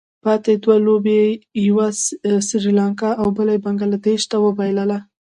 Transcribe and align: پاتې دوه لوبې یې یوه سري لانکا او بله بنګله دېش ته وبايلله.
پاتې 0.23 0.51
دوه 0.63 0.77
لوبې 0.85 1.13
یې 1.23 1.27
یوه 1.67 1.87
سري 2.47 2.71
لانکا 2.79 3.09
او 3.21 3.27
بله 3.37 3.53
بنګله 3.65 3.97
دېش 4.07 4.21
ته 4.31 4.37
وبايلله. 4.45 4.97